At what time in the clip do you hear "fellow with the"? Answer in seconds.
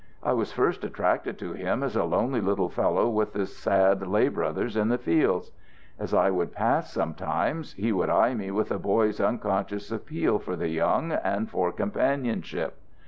2.69-3.45